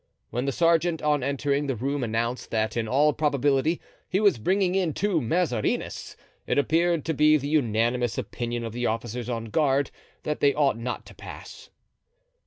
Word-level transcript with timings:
When 0.31 0.45
the 0.45 0.51
sergeant 0.51 1.03
on 1.03 1.21
entering 1.21 1.67
the 1.67 1.75
room 1.75 2.03
announced 2.03 2.49
that 2.49 2.75
in 2.75 2.87
all 2.87 3.13
probability 3.13 3.79
he 4.09 4.19
was 4.19 4.39
bringing 4.39 4.73
in 4.73 4.93
two 4.93 5.21
Mazarinists, 5.21 6.17
it 6.47 6.57
appeared 6.57 7.05
to 7.05 7.13
be 7.13 7.37
the 7.37 7.47
unanimous 7.49 8.17
opinion 8.17 8.63
of 8.63 8.73
the 8.73 8.87
officers 8.87 9.29
on 9.29 9.45
guard 9.45 9.91
that 10.23 10.39
they 10.39 10.55
ought 10.55 10.79
not 10.79 11.05
to 11.05 11.13
pass. 11.13 11.69